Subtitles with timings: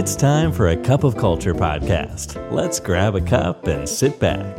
[0.00, 2.28] It's time for a cup of culture podcast.
[2.58, 4.52] Let's grab a cup and sit back.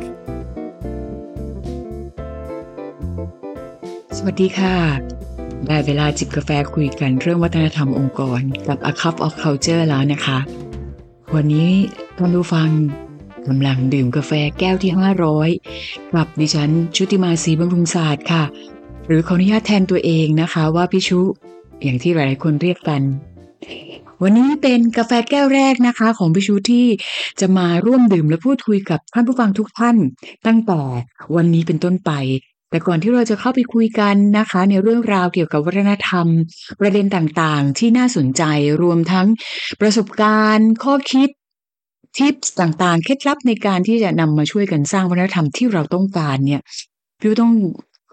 [4.16, 4.76] สวัสดีค่ะ
[5.66, 10.38] ได้เวลาจิบกาแฟคุยกันเรื่องวัฒนธรรมองค์กรกับ A Cup of Culture แล้วนะคะ
[11.34, 11.70] วันนี้
[12.18, 12.68] ท่านผู้ฟัง
[13.48, 14.92] กำลังดื่มกาแฟแก้วที่
[15.52, 18.44] 500 กับดิฉันชุติมาศรีบำรุงศาสตร์ค่ะ
[19.06, 21.20] หรือขออนุญาตแทนตัวเองนะคะว่าพี่ชุ
[21.82, 23.02] อย่างที่หลายๆคนเรียกกัน
[24.22, 26.86] วันนี้เป็นกาแฟแก้วแรกนะคะ ของพี่ชูที่
[27.40, 29.96] จะมาร่วมดื่มและพูดคุยกับท่านผู้ฟังทุกท่าน
[30.46, 30.80] ตั้งแต่
[31.36, 32.10] วันนี้เป็นต้นไป
[32.70, 36.26] แต่ก่อนที่เราจะเข้าไปคุยกันนะคะ ในเรื่องราวเกี่ยวกับวัฒนธรรม
[36.80, 38.42] ประเด็นต่างๆ ที่น่าสนใจ
[38.82, 39.26] รวมทั้ง
[39.80, 41.28] ประสบการณ์ ข้อคิด
[42.16, 46.60] ทิปส์ต่างๆ เคล็ดลับในการที่จะนำมาช่วยกันสร้างวัฒนธรรมที่เราต้องการเนี่ย
[47.20, 47.52] พี่ต้อง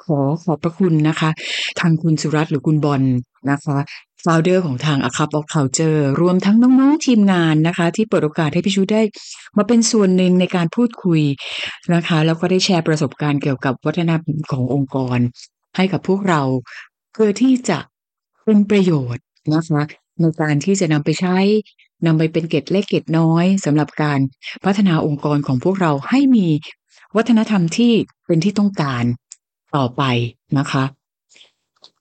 [0.04, 1.30] ขอขอบพระคุณนะคะ
[1.80, 3.02] ทางคุณสุรัตน์หรือคุณบอล
[3.52, 3.78] นะคะ
[4.26, 9.02] ฟาวเดอร์ของทาง A Cup of Culture รวมทั้งน้องๆทีมงานนะคะ ที่เปิดโอกาสให้พี่ชูได้
[9.58, 11.22] มาเป็นส่วนหนึ่งในการพูดคุย
[11.94, 15.20] นะคะ แล้วก็ได้แชร์ประสบการณ์เกี่ยวกับวัฒนธรรมขององค์กร
[15.76, 16.42] ให้กับพวกเรา
[17.14, 17.80] เพื่อที่จะ
[18.46, 19.82] เป็นประโยชน์นะคะ
[20.22, 21.38] ในการที่จะนำไปใช้
[22.06, 24.20] นำไปเป็นเกร็ดเล็กเกร็ดน้อยสำหรับการ
[24.66, 26.48] พัฒนาองค์กรของพวกเราให้มี
[27.16, 27.94] วัฒนธรรมที่
[28.28, 29.04] เป็นที่ต้องการ
[29.76, 30.04] ต่อไป
[30.58, 30.84] นะคะ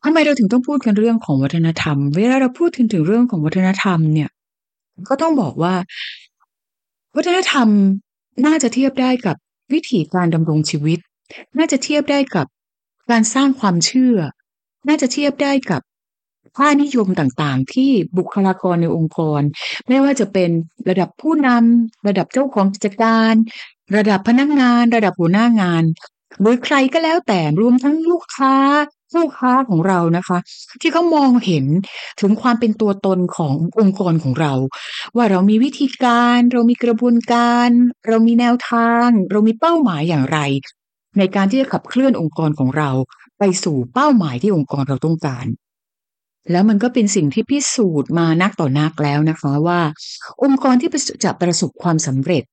[0.04, 4.30] ทำไมเราถึงต้องพูดกันเรื่องของวัฒนธรรม เวลาเราพูดถึงถึงเรื่องของวัฒนธรรมเนี่ย
[5.08, 5.74] ก็ต้องบอกว่า
[7.16, 7.68] วัฒนธรรม
[8.46, 9.36] น่าจะเทียบได้กับ
[9.72, 10.98] วิถีการดำรงชีวิต
[11.58, 12.46] น่าจะเทียบได้กับ
[13.10, 14.16] การสร้างความเชื่อ
[14.88, 15.82] น่าจะเทียบได้กับ
[16.56, 19.40] ค่านิยมต่างๆ ที่บุคลากรในองค์กร
[19.88, 20.50] ไม่ว่าจะเป็น
[20.88, 23.32] ระดับผู้นำระดับเจ้าของกิจการ
[23.96, 25.84] ระดับพนักงาน ระดับหัวหน้างาน
[26.40, 28.54] หรือใครก็แล้วแต่รวมทั้งลูกค้า
[29.14, 30.38] ผู้ค้าของเรานะคะ
[30.80, 31.64] ที่เขามองเห็น
[32.20, 34.52] ถึงความเป็นตัวตนขององค์กรของเรา
[35.16, 37.68] ว่าเรามีวิธีการ เรามีกระบวนการ
[38.08, 40.38] เรามีแนวทาง เรามีเป้าหมายอย่างไร
[41.18, 42.90] ในการที่จะขับเคลื่อนองค์กรของเรา
[43.38, 45.46] ไปสู่เป้าหมายที่องค์กรเราต้องการ
[46.50, 49.80] แล้วมันก็เป็นสิ่งที่พิสูจน์มานักต่อนักแล้วนะคะว่า
[50.44, 50.90] องค์กรที่
[51.24, 52.44] จะประสบความสำเร็จ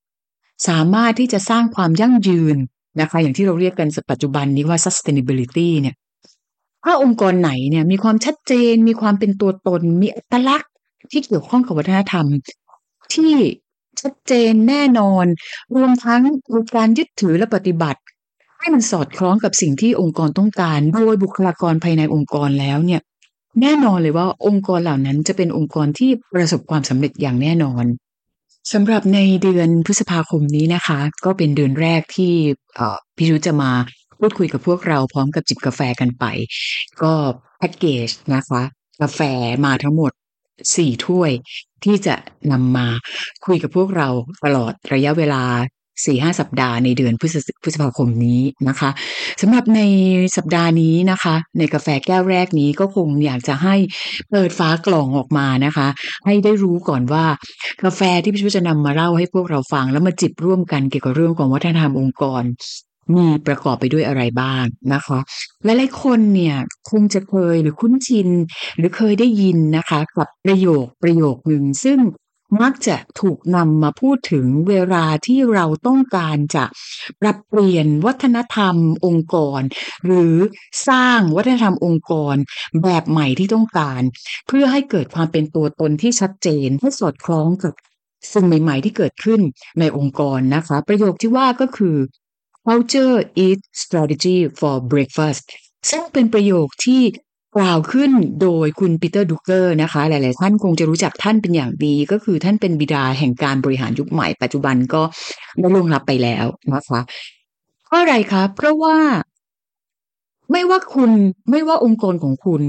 [0.68, 2.58] สามารถที่จะสร้างความยั่งยืน
[3.02, 5.96] นะคะ อย่างที่เราเรียกกันปัจจุบันนี้ว่า sustainability เนี่ย
[6.84, 10.72] ถ้าองค์กรไหนเนี่ยมีความชัดเจน มีความเป็นตัวตน มีอัตลักษณ์
[11.12, 12.26] ที่เกี่ยวข้องกับวัฒนธรรม
[13.14, 13.34] ที่
[14.02, 15.26] ชัดเจนแน่นอน
[15.76, 16.22] รวมทั้ง
[16.76, 18.02] การยึดถือและปฏิบัติ
[18.60, 23.02] ให้มันสอดคล้องกับสิ่งที่องค์กรต้องการโดยบุคลากรภายในองค์กรแล้วเนี่ย
[23.62, 27.86] แน่นอนเลยว่าองค์กรเหล่านั้นจะเป็นองค์กรที่ประสบความสำเร็จอย่างแน่นอน
[28.74, 32.34] สำหรับในเดือนพฤษภาคมนี้นะคะ ก็เป็นเดือนแรกที่
[33.18, 33.72] พี่รุจะมา
[34.22, 36.26] พูดคุยกับพวกเราพร้อมกับจิบกาแฟกันไป
[37.02, 37.14] ก็
[37.60, 38.62] แพ็กเกจนะคะ
[39.02, 39.20] กาแฟ
[39.66, 40.12] มาทั้งหมด
[40.76, 41.32] สี่ถ้วย
[41.86, 42.16] ที่จะ
[42.52, 42.88] นำมา
[43.46, 44.10] คุยกับพวกเรา
[44.46, 45.44] ตลอดระยะเวลา
[46.06, 48.90] สี่ห้าสัปดาห์ในเดือนพฤษพฤษภาคมนี้นะคะ
[49.42, 49.82] สำหรับใน
[50.38, 53.76] สัปดาห์นี้นะคะ ในกาแฟแก้วแรกนี้ก็คงอยากจะให้
[54.30, 55.88] เปิดฟ้ากล่องออกมานะคะ
[56.26, 57.26] ให้ได้รู้ก่อนว่า
[57.84, 62.44] กาแฟที่พี่ชูจะนำมาเล่าให้พวกเราฟัง แล้วมาจิบร่วมกันเกี่ยวกับเรื่องของวัฒนธรรมองค์กร
[63.16, 64.64] มีประกอบไปด้วยอะไรบ้าง
[64.94, 65.20] นะคะ
[65.64, 66.56] หลายๆคนเนี่ย
[66.90, 68.30] คงจะเคยหรือคุ้นชิน
[68.78, 72.00] หรือเคยได้ยินนะคะ กับประโยคประโยคหนึ่งซึ่ง
[72.62, 76.66] มักจะถูกนำมาพูดถึงเวลาที่เราต้องการจะ
[77.22, 78.76] ปรับเปลี่ยนวัฒนธรรม
[79.06, 79.62] องค์กร
[80.06, 80.36] หรือ
[80.88, 82.36] สร้างวัฒนธรรมองค์กร
[82.84, 84.02] แบบใหม่ที่ต้องการ
[84.48, 87.74] เพื่อให้เกิดความเป็นตัวตนที่ชัดเจนให้สอดคล้องกับ
[88.34, 89.42] สิ่งใหม่ ๆ ที่เกิดขึ้น
[89.80, 91.96] ในองค์กรนะคะ ประโยคที่ว่าก็คือ
[92.68, 95.44] culture eats strategy for breakfast
[95.90, 97.02] ซึ่งเป็นประโยคที่
[97.56, 98.12] กล่าวขึ้น
[98.42, 105.02] โดยคุณปีเตอร์ดรักเกอร์นะคะ หลาย ๆ ท่านคงจะรู้จักท่านเป็นอย่างดี ก็คือท่านเป็นบิดาแห่งการบริหารยุคใหม่ปัจจุบันก็
[105.60, 107.02] ได้ล่วงลับไปแล้วนะคะ
[107.86, 108.98] เพราะอะไรคะเพราะว่า
[110.52, 111.12] ไม่ว่าคุณ
[111.50, 112.62] ไม่ว่าองค์กรของคุณ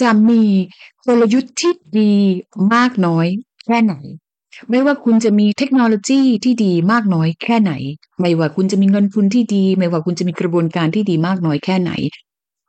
[0.00, 0.42] จะมี
[1.06, 2.12] กลยุทธ์ที่ดี
[2.74, 3.26] มากน้อย
[3.64, 3.94] แค่ไหน
[4.68, 7.72] ไม่ว่าคุณจะมีเทคโนโลยีที่ดีมากน้อยแค่ไหน
[8.20, 11.92] ไม่ว่าคุณจะมีเงินทุนที่ดี ไม่ว่าคุณจะมีกระบวนการที่ดีมากน้อยแค่ไหน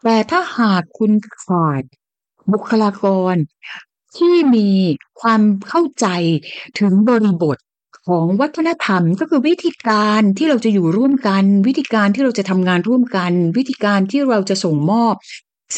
[0.04, 1.12] แต่ถ้าหากคุณ
[1.42, 1.84] ขาด
[2.52, 3.36] บุคลากร
[4.18, 4.70] ที่มี
[5.22, 6.08] ความเข้าใจ
[6.80, 7.58] ถึงบริบท
[8.08, 15.16] ของวัฒนธรรมก็คือวิธีการที่เราจะอยู่ร่วมกัน วิธีการที่เราจะทำงานร่วมกัน วิธีการที่เราจะส่งมอบ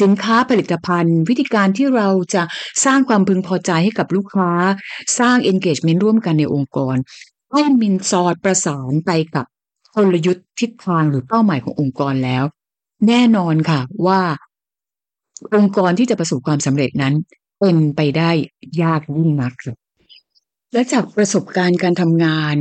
[0.02, 2.44] สินค้าผลิตภัณฑ์ วิธีการที่เราจะ
[2.86, 4.52] สร้างความพึงพอใจให้กับลูกค้า
[5.20, 6.96] สร้าง engagement ร่วมกันในองค์กร
[7.52, 9.46] ให้มินสอดประสานไปกับ
[9.96, 12.44] กลยุทธ์ทิศทางหรือเป้าหมายขององค์กรแล้ว
[13.08, 14.22] แน่นอนค่ะว่า
[15.56, 17.14] องค์กรที่จะประสบความสำเร็จนั้น
[17.60, 18.32] เป็นไปได้
[18.84, 19.54] ยากยิ่งนัก
[20.74, 22.56] และจากประสบการณ์การทำงาน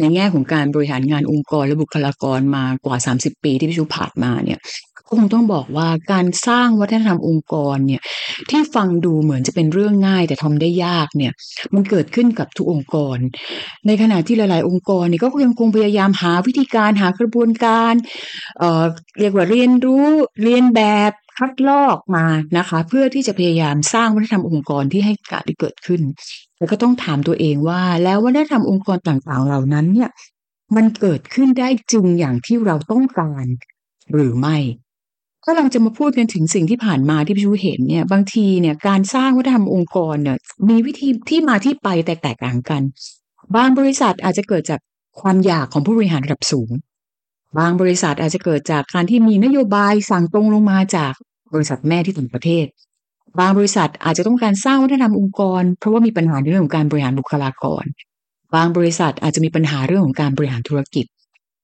[0.00, 4.58] ในแง่ของการบริหารงานองค์กรและบุคลากรมากว่า 30 ปีที่พี่ชูผ่านมาเนี่ย
[5.08, 8.02] ก็คงต้องบอกว่าการสร้างวัฒนธรรมองค์กรเนี่ย
[8.50, 11.32] ที่ฟังดูเหมือนจะเป็นเรื่องง่าย แต่ทำได้ยากเนี่ย
[11.74, 13.18] มันเกิดขึ้นกับทุกองค์กร
[13.86, 17.94] ในขณะที่หลาย ๆ องค์กรเนี่ยก็ยังคงพยายามหาวิธีการหากระบวนการ
[18.58, 18.84] เอ่อ
[19.20, 20.06] เรียกว่าเรียนรู้
[20.42, 22.26] เรียนแบบคัดลอกมา
[22.58, 26.02] นะคะ เพื่อที่จะพยายามสร้างวัฒนธรรมองค์กรที่ให้การที่เกิดขึ้น
[26.56, 30.10] แต่ก็ต้องถามตัวเองว่า แล้ววัฒนธรรมองค์กรต่างๆ เหล่านั้นเนี่ย
[30.76, 33.46] มันเกิดขึ้นได้จริงอย่างที่เราต้องการ
[34.12, 34.56] หรือไม่
[35.50, 40.36] ถ้าเราจะมาพูดกันถึงสิ่งที่ผ่านมาที่พี่ชูเห็นเนี่ย บางทีเนี่ยการสร้างวัฒนธรรมองค์กรเนี่ย
[40.68, 42.82] มีวิธีที่มาที่ไปแตกต่างกัน
[43.56, 44.80] บางบริษัทอาจจะเกิดจาก
[45.20, 46.70] ความอยากของผู้บริหารระดับสูง
[47.58, 51.12] บางบริษัทอาจจะเกิดจากการที่มีนโยบายสั่งตรงลงมาจาก
[51.54, 52.66] บริษัทแม่ที่ต่างประเทศ
[53.38, 57.84] บางบริษัทอาจจะต้องการสร้างวัฒนธรรมองค์กร เพราะว่ามีปัญหาในเรื่องของการบริหารบุคลากร
[58.54, 61.06] บางบริษัทอาจจะมีปัญหาเรื่องของการบริหารธุรกิจ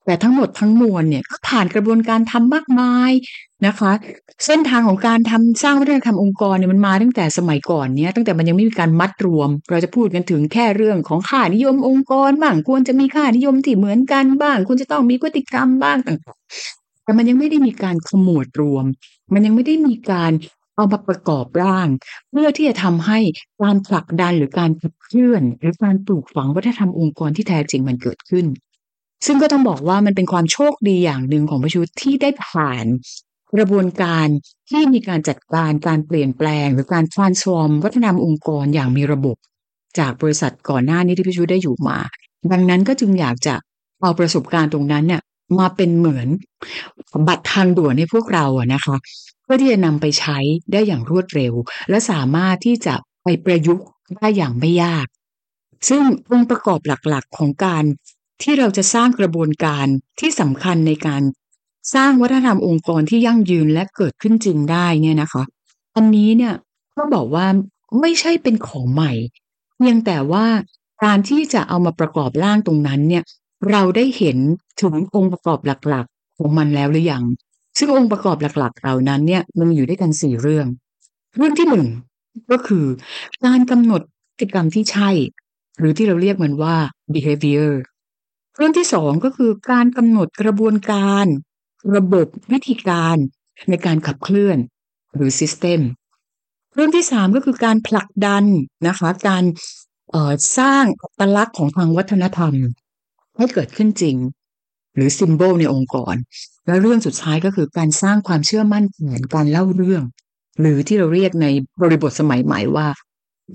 [0.05, 3.11] แต่ทั้งหมดทั้งมวลเนี่ยก็ผ่านกระบวนการทำมากมาย
[3.67, 3.93] นะคะ
[4.47, 18.85] เส้นทางของการทำสร้างวัฒนธรรมองค์กรเนี่ยมันมาตั้งแต่สมัยก่อนเนี่ยตั้งแต่มันยังไม่มีการมัดรวม เราจะพูดกันถึงแค่เรื่องของค่านิยมองค์กรบ้างควรจะมีค่านิยมที่เหมือนกันบ้างควรจะต้องมีพฤติกรรมบ้างต่างๆแต่มันยังไม่ได้มีการขมวดรวม
[19.35, 20.33] มันยังไม่ได้มีการ
[20.77, 21.89] เอามาประกอบร่าง
[22.31, 23.19] เพื่อที่จะทำให้
[23.63, 28.47] การผลักดันหรือการขับเคลื่อน หรือการปลูกฝังวัฒนธรรมองค์กรที่แท้จริงมันเกิดขึ้น
[29.27, 32.87] ซึ่งก็ต้องบอกว่ามันเป็นความโชคดีอย่างหนึ่งของประชุดที่ได้ผ่าน
[33.55, 34.27] กระบวนการ
[34.71, 39.37] ที่มีการจัดการการเปลี่ยนแปลง หรือการ transform วัฒนธรรมองค์กรอย่างมีระบบ
[39.99, 41.99] จากบริษัทก่อนหน้านี้ที่พิชุได้อยู่มา
[42.53, 43.55] ดังนั้นก็จึงอยากจะ
[44.03, 45.23] เอาประสบการณ์ตรงนั้นเนี่ย
[45.59, 46.29] มาเป็นเหมือน
[47.29, 48.97] บัตรทางด่วนให้พวกเราอะนะคะ
[49.43, 50.39] เพื่อที่จะนำไปใช้
[50.73, 51.53] ได้อย่างรวดเร็ว
[51.89, 53.87] และสามารถที่จะไปประยุกต์
[54.17, 55.07] ได้อย่างไม่ยาก
[55.89, 57.85] ซึ่งองค์ประกอบหลักๆของการ
[58.43, 59.87] ที่เราจะสร้างกระบวนการ
[60.21, 61.23] ที่สำคัญในการ
[61.95, 65.43] สร้างวัฒนธรรมองค์กรที่ยั่งยืนและเกิดขึ้นจริงได้เนี่ยนะคะ
[65.97, 66.55] อันนี้เนี่ย
[66.97, 67.47] ต้องบอกว่า
[68.01, 69.13] ไม่ใช่เป็นของใหม่
[69.77, 70.47] เพียงแต่ว่า
[71.05, 73.23] การที่จะเอามาประกอบร่างตรงนั้นเนี่ย
[73.71, 74.39] เราได้เห็น
[74.81, 77.25] ถึงองค์ประกอบหลักๆ ของมันแล้วหรือยัง
[77.79, 80.67] ซึ่งองค์ประกอบหลักๆ เหล่านั้นเนี่ยมันอยู่ด้วยกันสี่เรื่อง
[81.37, 81.89] เรื่องที่หนึ่ง
[82.51, 82.87] ก็คือ
[83.45, 84.03] การกำหนด
[84.39, 85.11] พฤติกรรมที่ใช่
[85.79, 86.77] หรือที่เราเรียกมันว่า
[87.15, 87.71] behavior
[88.57, 91.27] เรื่องที่สองก็คือการกำหนดกระบวนการ
[91.97, 93.17] ระบบวิธีการ
[93.71, 94.59] ในการขับเคลื่อน
[95.15, 95.81] หรือ System
[96.75, 98.45] เรื่องที่สามก็คือการผลักดัน
[98.89, 99.45] นะคะการ
[100.59, 102.55] สร้างอัตลักษณ์ของทางวัฒนธรรม
[103.37, 104.17] ให้เกิดขึ้นจริง
[104.95, 106.15] หรือซิมโบลในองค์กร
[106.67, 110.03] และเรื่องสุดท้ายก็คือการสร้างความเชื่อมั่นเหมือนการเล่าเรื่อง
[110.61, 111.47] หรือที่เราเรียกใน
[111.81, 112.89] บริบทสมัยใหม่ว่า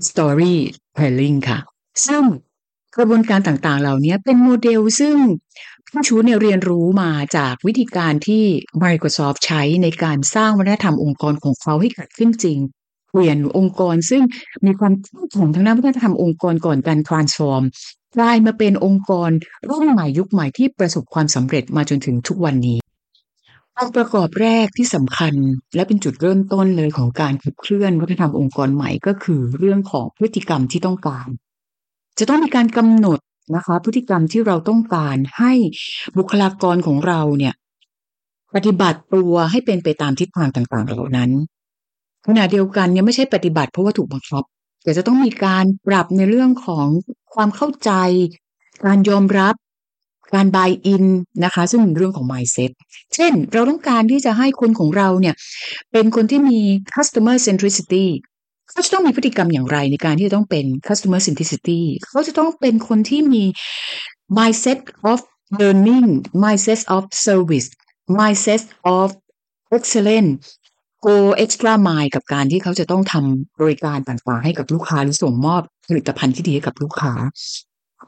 [0.08, 1.58] storytelling ค่ะ
[2.06, 2.22] ซึ่ง
[2.96, 5.16] กระบวนการต่างๆ เหล่านี้เป็นโมเดลซึ่ง
[5.88, 8.44] พี่ชูเนี่ยเรียนรู้มาจากวิธีการที่
[8.82, 12.58] Microsoft ใช้ในการสร้างวัฒนธรรมองค์กรของเขาให้เกิดขึ้นจริง
[13.12, 14.22] เปลี่ยนองค์กรซึ่ง
[14.64, 17.62] มีความเข้มแข็งทางด้านวัฒนธรรมองค์กรก่อนการ transform
[18.16, 19.30] กลายมาเป็นองค์กร
[19.68, 22.78] รุ่นใหม่ยุคใหม่ที่ประสบความสำเร็จมาจนถึงทุกวันนี้
[23.78, 25.34] องค์ประกอบแรกที่สำคัญ
[25.74, 31.28] และเป็นจุดเริ่มต้นเลยของการขับเคลื่อนวัฒนธรรมองค์กรใหม่ก็คือเรื่องของพฤติกรรมที่ต้องการ
[32.18, 33.18] จะต้องมีการกำหนด
[33.56, 35.52] นะคะ พฤติกรรมที่เราต้องการให้
[36.18, 37.54] บุคลากรของเราเนี่ย
[38.54, 41.30] ปฏิบัติตัวให้เป็นไปตามทิศทางต่างๆเหล่านั้น
[42.26, 44.44] ขณะเดียวกันยังไม่ใช่ปฏิบัติเพราะว่าถูกบังคับ
[44.82, 46.86] แต่จะต้องมีการปรับในเรื่องของ
[47.34, 47.90] ความเข้าใจ
[48.84, 49.54] การยอมรับ
[50.34, 51.04] การบายอิน
[51.44, 52.70] นะคะ ซึ่งเป็นเรื่องของ mindset
[53.14, 55.34] เช่น เราต้องการที่จะให้คนของเราเนี่ย
[55.92, 56.58] เป็นคนที่มี
[56.94, 58.06] customer centricity
[58.72, 63.44] เขาจะต้องมีพฤติกรรมอย่างไรในการที่จะต้องเป็น customer centricity เขาจะต้องเป็นคนที่มี
[64.38, 64.78] mindset
[65.10, 65.20] of
[65.60, 66.08] learning
[66.42, 67.68] mindset of service
[68.18, 68.62] mindset
[68.96, 69.08] of
[69.76, 70.32] excellence
[71.06, 77.12] go extra mile กับการที่เขาจะต้องทำบริการต่างๆให้กับลูกค้าหรือส่งมอบผลิตภัณฑ์ที่ดีให้กับลูกค้า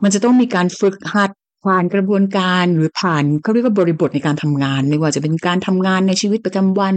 [0.03, 1.31] มันจะต้องมีการฝึกหัด
[1.67, 6.95] ผ่านกระบวนการหรือผ่านเขาเรียกว่าบริบทในการทำงาน ไม่ว่าจะเป็นการทำงานในชีวิตประจำวัน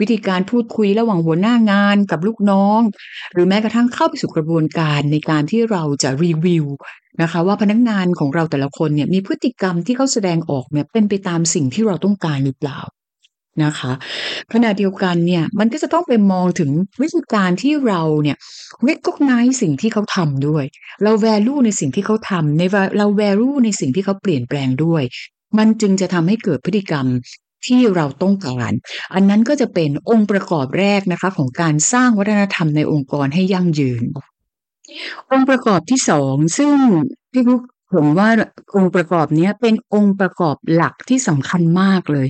[0.00, 2.80] วิธีการพูดคุยระหว่างหัวหน้างานกับลูกน้อง
[3.32, 6.66] หรือแม้กระทั่งเข้าไปสู่กระบวนการในการที่เราจะรีวิว
[7.22, 12.80] นะคะว่าพนักงานของเราแต่ละคนเนี่ยมีพฤติกรรมที่เขาแสดงออกเนี่ยเป็นไปตามสิ่งที่เราต้องการหรือเปล่า
[13.64, 13.92] นะคะ
[14.52, 16.70] ขณะเดียวกันเนี่ยมันก็จะต้องไปมองถึง
[17.02, 18.36] วิธีการที่เราเนี่ย
[18.82, 20.64] เวกก็ไนสิ่งที่เขาทำด้วย
[21.02, 22.62] เราแวลูในสิ่งที่เขาทำใน
[22.98, 25.02] เราแวลูในสิ่งที่เขาเปลี่ยนแปลงด้วย
[25.58, 27.06] มันจึงจะทำให้เกิดพฤติกรรม
[27.66, 28.72] ที่เราต้องการ
[29.14, 34.02] อันนั้นก็จะเป็นองค์ประกอบแรกนะคะ ของการสร้างวัฒนธรรมในองค์กรให้ยั่งยืน
[35.30, 36.74] องค์ประกอบที่สองซึ่ง
[37.32, 37.62] พี่กุ๊ก
[37.94, 38.28] ผมว่า
[38.76, 42.26] องค์ประกอบเนี้ยเป็นองค์ประกอบหลักที่สำคัญมากเลย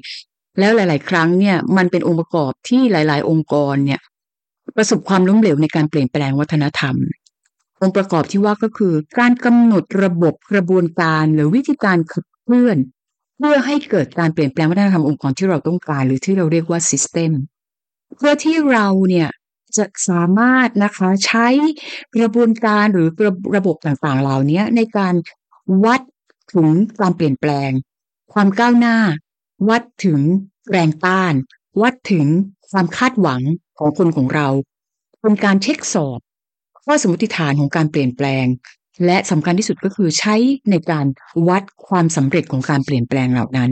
[0.58, 4.00] แล้วหลาย ๆ ครั้งเนี่ยมันเป็นองค์ประกอบที่หลาย ๆ องค์กรเนี่ย
[4.76, 6.94] ประสบความล้มเหลวในการเปลี่ยนแปลงวัฒนธรรม
[7.82, 12.78] องค์ประกอบที่ว่าก็คือ การกำหนดระบบกระบวนการหรือวิธีการขับเคลื่อน
[13.38, 17.30] เพื่อให้เกิดการเปลี่ยนแปลงวัฒนธรรมองค์กรที่เราต้องการ หรือที่เราเรียกว่า system
[18.16, 19.28] เพื่อที่เราเนี่ย
[19.76, 21.46] จะสามารถนะคะใช้
[22.16, 25.14] กระบวนการหรือระระบบต่างๆ เหล่านี้ในการ
[25.84, 26.00] วัด
[26.52, 26.68] ถึง
[27.00, 27.70] การเปลี่ยนแปลง
[28.32, 28.96] ความก้าวหน้า
[29.68, 30.20] วัดถึง
[30.70, 31.34] แรงต้าน
[31.82, 32.26] วัดถึง
[32.70, 33.42] ความคาดหวัง
[33.78, 34.48] ของคนของเรา
[35.20, 36.20] เป็นการเช็คสอบ
[36.84, 38.46] ข้อสมมติฐานของการเปลี่ยนแปลง
[39.06, 40.34] และสำคัญที่สุดก็คือใช้
[40.70, 41.06] ในการ
[41.48, 43.70] วัดความสำเร็จของการเปลี่ยนแปลงเหล่านั้น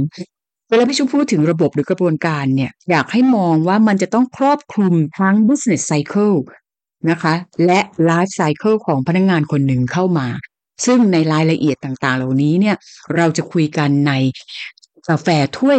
[0.68, 6.36] เวลาพี่ชุมพูดถึงระบบหรือกระบวนการเนี่ยอยากให้มองว่ามันจะต้องครอบคลุมทั้ง business cycle
[7.10, 7.34] นะคะ
[7.66, 10.28] และ life cycle ของพนักงงานคนหนึ่งเข้ามา
[10.86, 12.76] ซึ่งในรายละเอียดต่างๆ เหล่านี้เนี่ย
[13.16, 14.12] เราจะคุยกันใน
[15.08, 15.78] กาแฟถ้วย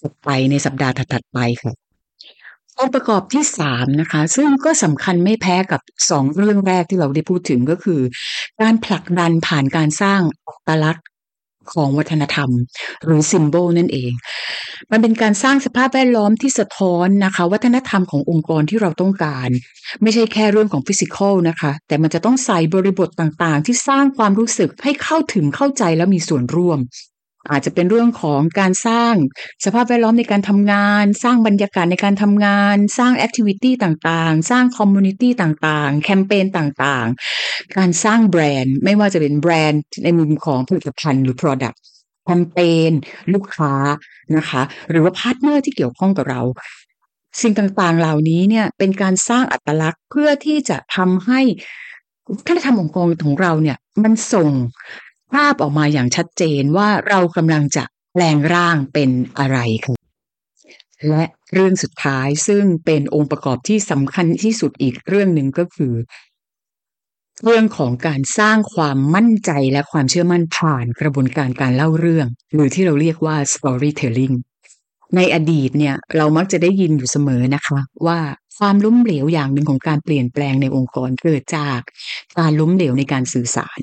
[0.00, 1.72] ถัดไปในสัปดาห์ถัดๆไปค่ะ
[2.78, 5.80] องค์ประกอบที่สามนะคะ ซึ่งก็สำคัญไม่แพ้กับ
[6.10, 8.00] สองเรื่องแรกที่เราได้พูดถึงก็คือ
[8.60, 11.06] การผลักดันผ่านการสร้างอัตลักษณ์
[11.72, 12.50] ของวัฒนธรรม
[13.04, 14.12] หรือ symbol นั่นเอง
[14.90, 19.48] มันเป็นการสร้างสภาพแวดล้อมที่สะท้อนนะคะ วัฒนธรรมขององค์กรที่เราต้องการ
[20.02, 26.78] ไม่ใช่แค่เรื่องของ physical นะคะ แต่มันจะต้องใส่บริบทต่างๆ ที่สร้างความรู้สึกให้เข้าถึงเข้าใจและมีส่วนร่วม
[27.50, 29.14] อาจจะเป็นเรื่องของการสร้าง
[29.64, 41.76] สภาพแวดล้อมในการทำงาน สร้างบรรยากาศในการทำงาน สร้าง activity ต่างๆ สร้าง community ต่างๆ แคมเปญต่างๆ การสร้างแบรนด์ ไม่ว่าจะเป็นแบรนด์ในมุมของผลิตภัณฑ์หรือ Product
[42.24, 42.58] แคมเป
[42.90, 42.92] ญ
[43.34, 43.74] ลูกค้า
[44.36, 46.42] นะคะ หรือว่า partner ที่เกี่ยวข้องกับเรา
[47.42, 51.40] สิ่งต่างๆเหล่านี้เนี่ยเป็นการสร้างอัตลักษณ์เพื่อที่จะทำให้
[52.34, 54.48] วัฒนธรรมองค์กรของเราเนี่ย มันส่ง
[55.32, 59.94] ภาพออกมาอย่างชัดเจนว่าเรากำลังจะแปลงร่างเป็นอะไรค่ะ
[61.08, 65.94] และเรื่องสุดท้ายซึ่งเป็นองค์ประกอบที่สำคัญที่สุดอีกเรื่องหนึ่งก็คือ
[67.44, 74.34] เรื่องของการสร้างความมั่นใจและความเชื่อมั่นผ่านกระบวนการการเล่าเรื่อง หรือที่เราเรียกว่า storytelling
[75.16, 78.18] ในอดีตเนี่ยเรามักจะได้ยินอยู่เสมอนะคะ ว่า
[78.58, 81.80] ความล้มเหลวอย่างหนึ่งของการเปลี่ยนแปลงในองค์กรเกิดจาก
[82.38, 83.80] การล้มเหลวในการสื่อสาร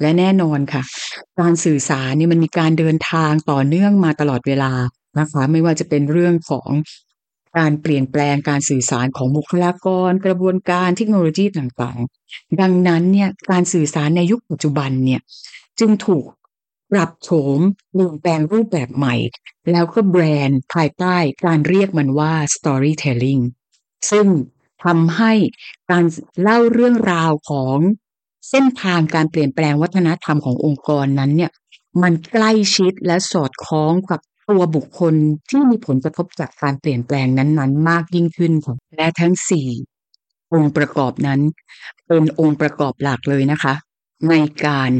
[0.00, 0.82] และแน่นอนค่ะ
[1.40, 4.72] การสื่อสารนี่มันมีการเดินทางต่อเนื่องมาตลอดเวลา
[5.18, 6.70] นะคะไม่ว่าจะเป็นเรื่องของ
[7.58, 15.20] การเปลี่ยนแปลงการสื่อสารของบุคลากร กระบวนการเทคโนโลยีต่างๆ ดังนั้นเนี่ยการสื่อสารในยุคปัจจุบันเนี่ย
[15.78, 16.24] จึงถูก
[16.92, 19.14] ปรับโฉมเปลี่ยนแปลงรูปแบบใหม่
[19.70, 21.16] แล้วก็แบรนด์ภายใต้
[21.46, 23.42] การเรียกมันว่า storytelling
[24.10, 24.26] ซึ่ง
[24.84, 25.32] ทำให้
[25.90, 26.04] การ
[26.42, 27.78] เล่าเรื่องราวของ
[28.48, 31.50] เส้นทางการเปลี่ยนแปลงวัฒนธรรมขององค์กรนั้นเนี่ย
[32.02, 34.20] มันใกล้ชิดและสอดคล้องกับ
[34.50, 35.14] ตัวบุคคล
[35.50, 39.68] ที่มีผลกระทบจากการเปลี่ยนแปลงนั้นๆ มากยิ่งขึ้นค่ะและทั้งสี่
[40.52, 41.40] องค์ประกอบนั้น
[42.06, 43.74] เป็นองค์ประกอบหลักเลยนะคะ
[44.30, 44.34] ใน
[44.66, 44.90] การ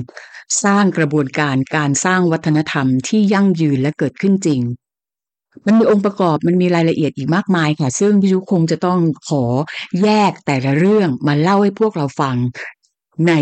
[0.64, 4.60] สร้างกระบวนการการสร้างวัฒนธรรมที่ยั่งยืนและเกิดขึ้นจริง
[5.66, 9.44] มันมีองค์ประกอบมันมีรายละเอียดอีกมากมายค่ะ ซึ่งพี่ยุคงจะต้องขอ
[10.02, 12.36] แยกแต่ละเรื่องมาเล่าให้พวกเราฟัง
[13.28, 13.32] ใน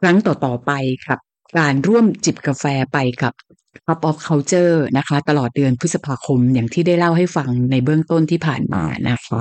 [0.00, 0.72] ครั้งต่อ ๆ ไป
[1.04, 1.18] ครับ
[1.58, 3.32] การร่วมจิบกาแฟไปกับ
[3.86, 9.40] Cup of Culture นะคะ ตลอดเดือนพฤษภาคมอย่างที่ได้เล่าให้ฟังในเบื้องต้นที่ผ่านมานะคะ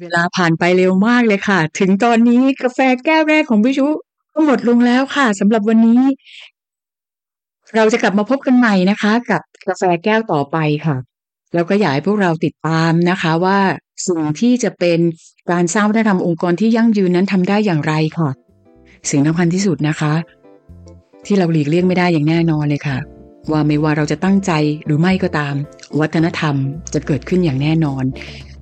[0.00, 3.88] เวลาผ่านไปเร็วมากเลยค่ะ ถึงตอนนี้กาแฟแก้วแรกของพี่ชุ
[4.32, 6.00] ก็หมดลงแล้วค่ะสำหรับวันนี้
[7.76, 10.96] เราจะกลับมาพบกันใหม่นะคะ กับกาแฟแก้วต่อไปค่ะ
[11.54, 13.58] แล้วก็อยากให้พวกเราติดตามนะคะว่า
[14.08, 14.98] สิ่งที่จะเป็น
[15.50, 18.30] การสร้างวัฒนธรรมองค์กรที่ยั่งยืนนั้นทำได้อย่างไรค่ะ
[19.10, 20.12] สิ่งสำคัญที่สุดนะคะ
[21.26, 22.98] ที่เราหลีกเลี่ยงไม่ได้อย่างแน่นอนเลยค่ะ
[23.50, 24.52] ว่าไม่ว่าเราจะตั้งใจ
[24.84, 25.54] หรือไม่ก็ตาม
[26.00, 26.54] วัฒนธรรม
[26.94, 28.04] จะเกิดขึ้นอย่างแน่นอน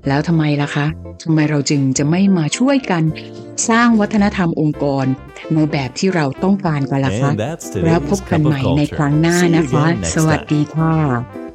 [0.08, 0.86] แล้วทำไมล่ะคะ
[1.24, 3.02] ทำไมเราจึงจะไม่มาช่วยกัน
[3.68, 5.06] สร้างวัฒนธรรมองค์กร
[5.54, 7.30] ในแบบที่เราต้องการกันล่ะคะ
[7.86, 11.47] แล้วพบกันใหม่ในครั้งหน้านะคะ สวัสดีค่ะ